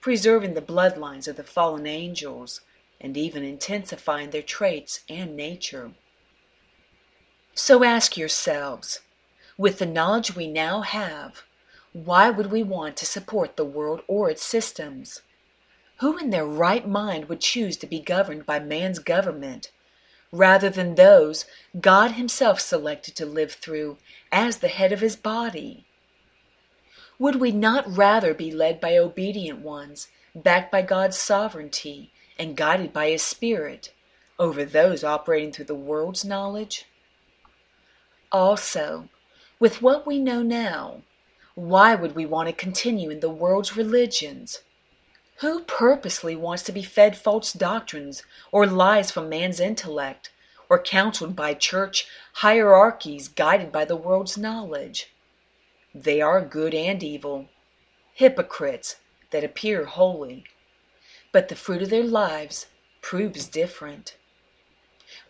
preserving 0.01 0.55
the 0.55 0.61
bloodlines 0.61 1.29
of 1.29 1.37
the 1.37 1.45
fallen 1.45 1.87
angels 1.87 2.63
and 3.01 3.17
even 3.17 3.45
intensifying 3.45 4.31
their 4.31 4.43
traits 4.43 5.01
and 5.09 5.37
nature. 5.37 5.93
So 7.55 7.85
ask 7.85 8.17
yourselves, 8.17 9.01
with 9.57 9.79
the 9.79 9.87
knowledge 9.87 10.35
we 10.35 10.47
now 10.47 10.83
have, 10.83 11.43
why 11.93 12.31
would 12.31 12.53
we 12.53 12.63
want 12.63 12.97
to 12.99 13.07
support 13.07 13.57
the 13.57 13.65
world 13.65 14.03
or 14.07 14.31
its 14.31 14.45
systems? 14.45 15.23
Who 15.99 16.17
in 16.19 16.31
their 16.31 16.47
right 16.47 16.87
mind 16.87 17.29
would 17.29 17.41
choose 17.41 17.77
to 17.79 17.87
be 17.87 17.99
governed 17.99 18.47
by 18.47 18.61
man's 18.61 19.01
government 19.01 19.73
rather 20.31 20.71
than 20.71 20.95
those 20.95 21.47
God 21.81 22.13
Himself 22.13 22.61
selected 22.61 23.17
to 23.17 23.27
live 23.27 23.53
through 23.53 23.99
as 24.31 24.59
the 24.59 24.69
head 24.69 24.93
of 24.93 25.01
His 25.01 25.17
body? 25.17 25.85
Would 27.19 27.37
we 27.37 27.51
not 27.51 27.97
rather 27.97 28.35
be 28.35 28.53
led 28.53 28.81
by 28.81 28.97
obedient 28.97 29.61
ones, 29.61 30.09
backed 30.37 30.71
by 30.71 30.83
God's 30.83 31.19
sovereignty, 31.19 32.13
and 32.39 32.57
guided 32.57 32.93
by 32.93 33.11
His 33.11 33.23
Spirit, 33.23 33.93
over 34.39 34.65
those 34.65 35.03
operating 35.03 35.53
through 35.53 35.65
the 35.65 35.75
world's 35.75 36.25
knowledge? 36.25 36.87
Also, 38.31 39.09
with 39.59 39.83
what 39.83 40.07
we 40.07 40.19
know 40.19 40.43
now, 40.43 41.03
why 41.55 41.95
would 41.95 42.15
we 42.15 42.25
want 42.25 42.49
to 42.49 42.53
continue 42.53 43.11
in 43.11 43.21
the 43.21 43.29
world's 43.29 43.77
religions? 43.77 44.61
Who 45.39 45.65
purposely 45.65 46.37
wants 46.37 46.63
to 46.65 46.73
be 46.73 46.83
fed 46.83 47.17
false 47.17 47.53
doctrines 47.53 48.23
or 48.53 48.67
lies 48.67 49.11
from 49.11 49.29
man's 49.29 49.59
intellect, 49.59 50.31
or 50.69 50.79
counseled 50.79 51.35
by 51.35 51.55
church 51.55 52.07
hierarchies 52.35 53.29
guided 53.29 53.73
by 53.73 53.85
the 53.85 53.97
world's 53.97 54.39
knowledge? 54.39 55.13
They 55.95 56.21
are 56.21 56.41
good 56.45 56.75
and 56.75 57.03
evil, 57.03 57.49
hypocrites 58.15 58.97
that 59.31 59.43
appear 59.43 59.85
holy, 59.85 60.45
but 61.31 61.49
the 61.49 61.57
fruit 61.57 61.83
of 61.83 61.91
their 61.91 62.05
lives 62.05 62.67
proves 63.03 63.47
different. 63.47 64.17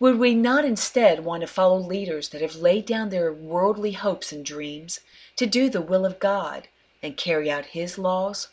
Would 0.00 0.18
we 0.18 0.34
not 0.34 0.64
instead 0.64 1.24
want 1.24 1.40
to 1.40 1.46
follow 1.46 1.78
leaders 1.78 2.28
that 2.30 2.40
have 2.40 2.56
laid 2.56 2.86
down 2.86 3.08
their 3.08 3.32
worldly 3.32 3.92
hopes 3.92 4.32
and 4.32 4.44
dreams 4.44 5.00
to 5.36 5.46
do 5.46 5.68
the 5.68 5.80
will 5.80 6.06
of 6.06 6.18
God 6.18 6.68
and 7.02 7.16
carry 7.16 7.50
out 7.50 7.66
His 7.66 7.98
laws? 7.98 8.48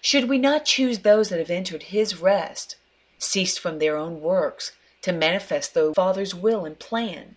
Should 0.00 0.28
we 0.28 0.38
not 0.38 0.64
choose 0.64 1.00
those 1.00 1.28
that 1.28 1.38
have 1.38 1.50
entered 1.50 1.84
His 1.84 2.20
rest, 2.20 2.76
ceased 3.18 3.60
from 3.60 3.78
their 3.78 3.96
own 3.96 4.20
works, 4.20 4.72
to 5.02 5.12
manifest 5.12 5.74
the 5.74 5.94
Father's 5.94 6.34
will 6.34 6.64
and 6.64 6.78
plan, 6.78 7.36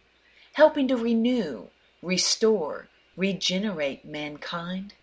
helping 0.53 0.87
to 0.87 0.97
renew, 0.97 1.67
restore, 2.01 2.89
regenerate 3.15 4.05
mankind? 4.05 4.93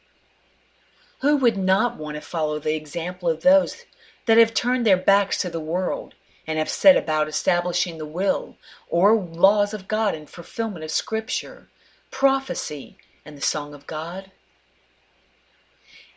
Who 1.20 1.36
would 1.36 1.56
not 1.56 1.96
want 1.96 2.16
to 2.16 2.20
follow 2.20 2.58
the 2.58 2.74
example 2.74 3.28
of 3.28 3.42
those 3.42 3.84
that 4.26 4.38
have 4.38 4.54
turned 4.54 4.84
their 4.86 4.96
backs 4.96 5.38
to 5.38 5.50
the 5.50 5.60
world 5.60 6.14
and 6.46 6.58
have 6.58 6.68
set 6.68 6.96
about 6.96 7.28
establishing 7.28 7.98
the 7.98 8.06
will 8.06 8.56
or 8.88 9.16
laws 9.16 9.72
of 9.74 9.88
God 9.88 10.14
in 10.14 10.26
fulfillment 10.26 10.84
of 10.84 10.90
Scripture, 10.90 11.68
prophecy, 12.10 12.96
and 13.24 13.36
the 13.36 13.42
song 13.42 13.74
of 13.74 13.86
God? 13.86 14.30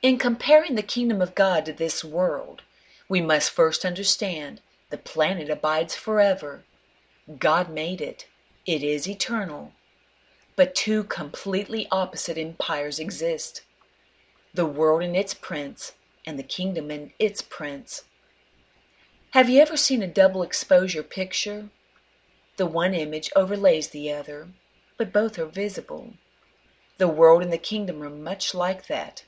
In 0.02 0.18
comparing 0.18 0.76
the 0.76 0.82
kingdom 0.84 1.22
of 1.22 1.36
God 1.36 1.66
to 1.66 1.74
this 1.74 2.04
world, 2.04 2.62
we 3.10 3.22
must 3.22 3.52
first 3.52 3.84
understand 3.84 4.62
the 4.90 4.98
planet 4.98 5.50
abides 5.50 5.96
forever. 5.96 6.64
God 7.38 7.70
made 7.70 8.02
it, 8.02 8.28
it 8.66 8.82
is 8.82 9.08
eternal. 9.08 9.74
But 10.56 10.76
two 10.76 11.04
completely 11.04 11.88
opposite 11.92 12.38
empires 12.38 13.00
exist 13.00 13.64
the 14.54 14.66
world 14.66 15.04
and 15.04 15.16
its 15.16 15.34
prince, 15.34 15.94
and 16.30 16.38
the 16.38 16.44
kingdom 16.44 16.92
and 16.92 17.12
its 17.18 17.42
prince. 17.42 18.04
Have 19.32 19.50
you 19.50 19.60
ever 19.60 19.76
seen 19.76 20.04
a 20.04 20.08
double 20.08 20.44
exposure 20.44 21.02
picture? 21.02 21.70
The 22.58 22.68
one 22.68 22.94
image 22.94 23.32
overlays 23.36 23.88
the 23.88 24.14
other, 24.14 24.50
but 24.96 25.12
both 25.12 25.40
are 25.40 25.48
visible. 25.48 26.14
The 27.00 27.08
world 27.08 27.42
and 27.42 27.52
the 27.52 27.58
kingdom 27.58 28.04
are 28.04 28.12
much 28.12 28.54
like 28.54 28.86
that. 28.86 29.24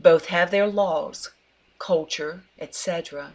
Both 0.00 0.26
have 0.26 0.50
their 0.50 0.66
laws, 0.66 1.30
culture, 1.78 2.42
etc. 2.58 3.34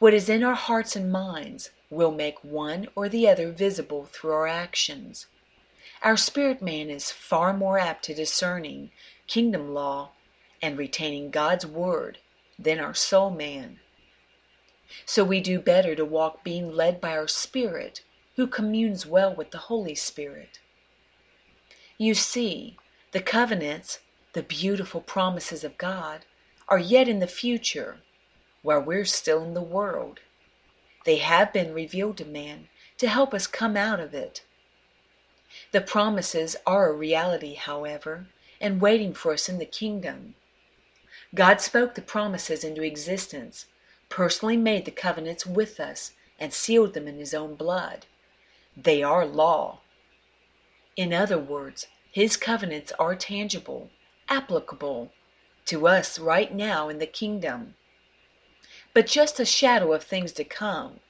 What 0.00 0.14
is 0.14 0.28
in 0.28 0.42
our 0.42 0.56
hearts 0.56 0.96
and 0.96 1.12
minds 1.12 1.70
will 1.90 2.10
make 2.10 2.42
one 2.42 2.88
or 2.96 3.08
the 3.08 3.28
other 3.28 3.52
visible 3.52 4.06
through 4.06 4.32
our 4.32 4.48
actions. 4.48 5.28
Our 6.02 6.16
spirit 6.16 6.60
man 6.60 6.90
is 6.90 7.12
far 7.12 7.52
more 7.52 7.78
apt 7.78 8.04
to 8.06 8.14
discerning 8.14 8.90
kingdom 9.28 9.72
law 9.72 10.10
and 10.64 10.78
retaining 10.78 11.28
God's 11.28 11.66
word 11.66 12.16
than 12.58 12.80
our 12.80 12.94
soul 12.94 13.28
man. 13.28 13.80
So 15.04 15.22
we 15.22 15.42
do 15.42 15.60
better 15.60 15.94
to 15.94 16.06
walk 16.06 16.42
being 16.42 16.72
led 16.72 17.02
by 17.02 17.18
our 17.18 17.28
spirit, 17.28 18.00
who 18.36 18.46
communes 18.46 19.04
well 19.04 19.34
with 19.34 19.50
the 19.50 19.68
Holy 19.68 19.94
Spirit. 19.94 20.60
You 21.98 22.14
see, 22.14 22.78
the 23.12 23.20
covenants, 23.20 23.98
the 24.32 24.42
beautiful 24.42 25.02
promises 25.02 25.64
of 25.64 25.76
God, 25.76 26.24
are 26.66 26.78
yet 26.78 27.08
in 27.08 27.18
the 27.18 27.26
future, 27.26 27.98
while 28.62 28.80
we're 28.80 29.04
still 29.04 29.44
in 29.44 29.52
the 29.52 29.60
world. 29.60 30.20
They 31.04 31.18
have 31.18 31.52
been 31.52 31.74
revealed 31.74 32.16
to 32.16 32.24
man 32.24 32.68
to 32.96 33.08
help 33.08 33.34
us 33.34 33.46
come 33.46 33.76
out 33.76 34.00
of 34.00 34.14
it. 34.14 34.42
The 35.72 35.82
promises 35.82 36.56
are 36.66 36.88
a 36.88 36.96
reality, 36.96 37.54
however, 37.54 38.28
and 38.62 38.80
waiting 38.80 39.12
for 39.12 39.34
us 39.34 39.46
in 39.46 39.58
the 39.58 39.66
kingdom. 39.66 40.36
God 41.34 41.60
spoke 41.60 41.94
the 41.94 42.02
promises 42.02 42.62
into 42.62 42.82
existence 42.82 43.66
personally 44.08 44.56
made 44.56 44.84
the 44.84 44.92
covenants 44.92 45.44
with 45.44 45.80
us 45.80 46.12
and 46.38 46.52
sealed 46.52 46.94
them 46.94 47.08
in 47.08 47.18
his 47.18 47.34
own 47.34 47.56
blood. 47.56 48.06
They 48.76 49.02
are 49.02 49.26
law. 49.26 49.80
In 50.96 51.12
other 51.12 51.38
words, 51.38 51.88
his 52.12 52.36
covenants 52.36 52.92
are 53.00 53.16
tangible, 53.16 53.90
applicable 54.28 55.10
to 55.66 55.88
us 55.88 56.20
right 56.20 56.54
now 56.54 56.88
in 56.88 56.98
the 56.98 57.06
kingdom. 57.06 57.74
But 58.92 59.08
just 59.08 59.40
a 59.40 59.44
shadow 59.44 59.92
of 59.92 60.04
things 60.04 60.30
to 60.32 60.44
come, 60.44 61.00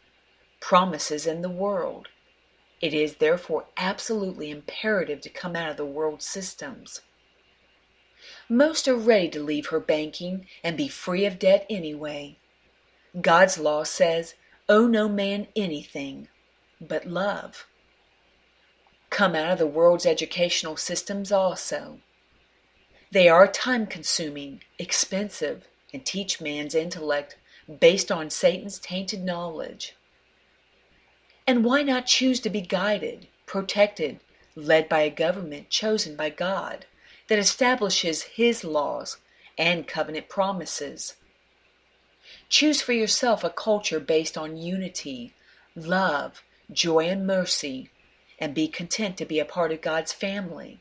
promises 0.61 1.27
in 1.27 1.43
the 1.43 1.51
world. 1.51 2.09
It 2.81 2.95
is 2.95 3.17
therefore 3.17 3.67
absolutely 3.77 4.51
imperative 4.51 5.21
to 5.23 5.29
come 5.29 5.55
out 5.55 5.71
of 5.71 5.77
the 5.77 5.85
world 5.85 6.23
systems. 6.23 7.03
Most 8.49 8.87
are 8.89 8.95
ready 8.95 9.31
to 9.31 9.43
leave 9.43 9.69
her 9.69 9.81
banking 9.81 10.47
and 10.63 10.77
be 10.77 10.87
free 10.87 11.25
of 11.25 11.39
debt 11.39 11.65
anyway. 11.71 12.37
God's 13.19 13.57
law 13.57 13.85
says, 13.85 14.35
Owe 14.69 14.87
no 14.87 15.09
man 15.09 15.49
anything 15.57 16.29
but 16.79 17.07
love. 17.07 17.67
Come 19.09 19.35
out 19.35 19.53
of 19.53 19.59
the 19.59 19.67
world's 19.67 20.05
educational 20.05 20.77
systems 20.77 21.33
also. 21.33 22.01
They 23.11 23.29
are 23.29 23.47
time 23.47 23.87
consuming, 23.87 24.63
expensive, 24.79 25.67
and 25.95 26.05
teach 26.05 26.41
man's 26.41 26.75
intellect 26.75 27.39
based 27.81 28.13
on 28.13 28.29
Satan's 28.29 28.79
tainted 28.79 29.23
knowledge. 29.25 29.97
And 31.47 31.65
why 31.65 31.83
not 31.83 32.07
choose 32.07 32.41
to 32.41 32.51
be 32.51 32.61
guided, 32.61 33.29
protected, 33.47 34.21
led 34.55 34.89
by 34.89 35.01
a 35.01 35.11
government 35.11 35.71
chosen 35.71 36.15
by 36.15 36.29
God 36.29 36.85
that 37.29 37.39
establishes 37.39 38.23
His 38.23 38.65
laws 38.65 39.19
and 39.57 39.87
covenant 39.87 40.29
promises? 40.29 41.15
Choose 42.49 42.81
for 42.81 42.93
yourself 42.93 43.45
a 43.45 43.51
culture 43.51 44.01
based 44.01 44.37
on 44.37 44.57
unity, 44.57 45.35
love, 45.75 46.43
joy, 46.71 47.09
and 47.09 47.27
mercy, 47.27 47.91
and 48.39 48.55
be 48.55 48.69
content 48.69 49.17
to 49.17 49.25
be 49.25 49.39
a 49.39 49.45
part 49.45 49.73
of 49.73 49.81
God's 49.81 50.13
family, 50.13 50.81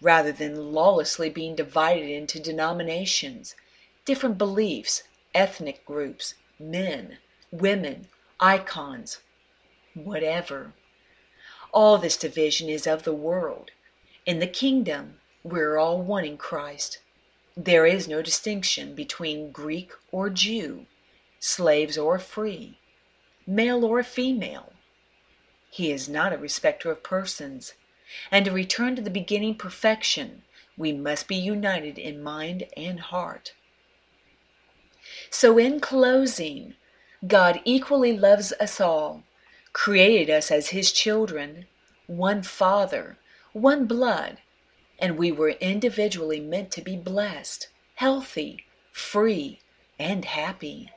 rather 0.00 0.32
than 0.32 0.72
lawlessly 0.72 1.28
being 1.28 1.54
divided 1.54 2.08
into 2.08 2.40
denominations, 2.40 3.54
different 4.04 4.38
beliefs, 4.38 5.02
ethnic 5.34 5.84
groups, 5.84 6.34
men, 6.58 7.18
women, 7.50 8.08
icons, 8.40 9.18
whatever. 9.94 10.72
All 11.72 11.98
this 11.98 12.16
division 12.16 12.68
is 12.68 12.86
of 12.86 13.02
the 13.02 13.12
world. 13.12 13.70
In 14.24 14.38
the 14.38 14.46
kingdom, 14.46 15.20
we're 15.44 15.78
all 15.78 16.02
one 16.02 16.24
in 16.24 16.36
Christ. 16.36 16.98
There 17.56 17.86
is 17.86 18.08
no 18.08 18.22
distinction 18.22 18.94
between 18.94 19.52
Greek 19.52 19.92
or 20.10 20.30
Jew, 20.30 20.86
slaves 21.40 21.96
or 21.96 22.18
free, 22.18 22.78
male 23.46 23.84
or 23.84 24.02
female. 24.02 24.72
He 25.70 25.92
is 25.92 26.08
not 26.08 26.32
a 26.32 26.38
respecter 26.38 26.90
of 26.90 27.02
persons, 27.02 27.74
and 28.30 28.44
to 28.44 28.50
return 28.50 28.96
to 28.96 29.02
the 29.02 29.10
beginning 29.10 29.54
perfection, 29.54 30.42
we 30.76 30.92
must 30.92 31.28
be 31.28 31.36
united 31.36 31.98
in 31.98 32.22
mind 32.22 32.66
and 32.76 33.00
heart. 33.00 33.54
So, 35.30 35.58
in 35.58 35.80
closing, 35.80 36.74
God 37.26 37.60
equally 37.64 38.16
loves 38.16 38.52
us 38.60 38.80
all, 38.80 39.24
created 39.72 40.30
us 40.30 40.50
as 40.50 40.68
His 40.68 40.92
children, 40.92 41.66
one 42.06 42.42
Father, 42.42 43.18
one 43.52 43.86
blood, 43.86 44.38
and 44.98 45.16
we 45.16 45.30
were 45.30 45.50
individually 45.50 46.40
meant 46.40 46.70
to 46.72 46.82
be 46.82 46.96
blessed, 46.96 47.68
healthy, 47.94 48.64
free, 48.92 49.60
and 49.98 50.24
happy. 50.24 50.90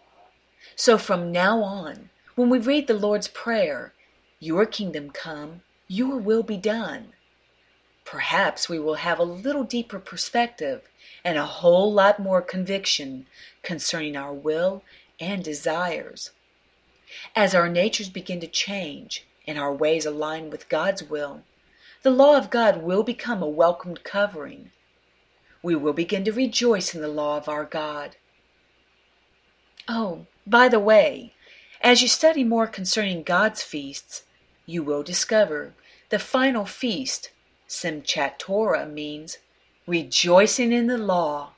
So 0.75 0.97
from 0.97 1.31
now 1.31 1.61
on, 1.61 2.09
when 2.35 2.49
we 2.49 2.59
read 2.59 2.87
the 2.87 2.93
Lord's 2.93 3.27
Prayer, 3.27 3.93
Your 4.39 4.65
kingdom 4.65 5.11
come, 5.11 5.61
Your 5.87 6.17
will 6.17 6.43
be 6.43 6.57
done, 6.57 7.13
perhaps 8.05 8.67
we 8.67 8.79
will 8.79 8.95
have 8.95 9.19
a 9.19 9.23
little 9.23 9.63
deeper 9.63 9.99
perspective 9.99 10.81
and 11.23 11.37
a 11.37 11.45
whole 11.45 11.93
lot 11.93 12.19
more 12.19 12.41
conviction 12.41 13.27
concerning 13.63 14.15
our 14.15 14.33
will 14.33 14.83
and 15.19 15.43
desires. 15.43 16.31
As 17.35 17.53
our 17.53 17.69
natures 17.69 18.09
begin 18.09 18.39
to 18.39 18.47
change 18.47 19.25
and 19.45 19.59
our 19.59 19.73
ways 19.73 20.05
align 20.05 20.49
with 20.49 20.69
God's 20.69 21.03
will, 21.03 21.43
the 22.03 22.11
law 22.11 22.35
of 22.35 22.49
God 22.49 22.81
will 22.81 23.03
become 23.03 23.43
a 23.43 23.47
welcomed 23.47 24.03
covering. 24.03 24.71
We 25.61 25.75
will 25.75 25.93
begin 25.93 26.23
to 26.25 26.31
rejoice 26.31 26.95
in 26.95 27.01
the 27.01 27.07
law 27.07 27.37
of 27.37 27.47
our 27.47 27.65
God. 27.65 28.15
Oh, 29.87 30.25
by 30.47 30.67
the 30.67 30.79
way, 30.79 31.33
as 31.81 32.01
you 32.01 32.07
study 32.07 32.43
more 32.43 32.67
concerning 32.67 33.21
God's 33.21 33.61
feasts, 33.61 34.23
you 34.65 34.81
will 34.81 35.03
discover 35.03 35.73
the 36.09 36.19
final 36.19 36.65
feast, 36.65 37.31
Simchat 37.67 38.39
Torah, 38.39 38.85
means 38.85 39.37
rejoicing 39.85 40.71
in 40.71 40.87
the 40.87 40.97
law. 40.97 41.51